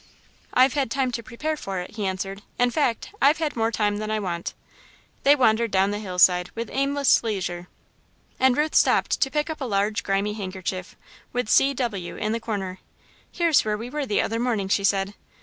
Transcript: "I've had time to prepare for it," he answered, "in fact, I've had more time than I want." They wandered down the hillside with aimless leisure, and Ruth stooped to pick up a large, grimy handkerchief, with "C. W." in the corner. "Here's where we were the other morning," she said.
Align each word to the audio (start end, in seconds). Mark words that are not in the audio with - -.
"I've 0.51 0.73
had 0.73 0.89
time 0.89 1.11
to 1.11 1.21
prepare 1.21 1.55
for 1.55 1.77
it," 1.79 1.91
he 1.91 2.07
answered, 2.07 2.41
"in 2.57 2.71
fact, 2.71 3.13
I've 3.21 3.37
had 3.37 3.55
more 3.55 3.69
time 3.71 3.97
than 3.99 4.09
I 4.09 4.19
want." 4.19 4.55
They 5.21 5.35
wandered 5.35 5.69
down 5.69 5.91
the 5.91 5.99
hillside 5.99 6.49
with 6.55 6.71
aimless 6.73 7.21
leisure, 7.23 7.67
and 8.39 8.57
Ruth 8.57 8.73
stooped 8.73 9.21
to 9.21 9.29
pick 9.29 9.47
up 9.47 9.61
a 9.61 9.65
large, 9.65 10.01
grimy 10.01 10.33
handkerchief, 10.33 10.95
with 11.33 11.49
"C. 11.49 11.75
W." 11.75 12.15
in 12.15 12.31
the 12.31 12.39
corner. 12.39 12.79
"Here's 13.31 13.63
where 13.63 13.77
we 13.77 13.91
were 13.91 14.07
the 14.07 14.21
other 14.23 14.39
morning," 14.39 14.69
she 14.69 14.83
said. 14.83 15.13